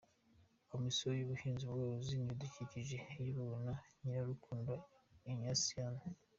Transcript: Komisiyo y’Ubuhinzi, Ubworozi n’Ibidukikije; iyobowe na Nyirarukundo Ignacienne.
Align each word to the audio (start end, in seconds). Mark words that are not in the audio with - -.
Komisiyo 0.71 1.07
y’Ubuhinzi, 1.13 1.63
Ubworozi 1.65 2.13
n’Ibidukikije; 2.15 2.97
iyobowe 3.15 3.57
na 3.65 3.73
Nyirarukundo 4.01 4.71
Ignacienne. 5.29 6.03